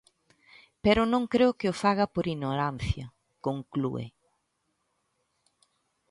[0.83, 3.05] "Pero non creo que o faga por ignorancia",
[3.45, 4.05] conclúe.